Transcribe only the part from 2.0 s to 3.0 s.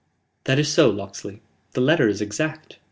is exact."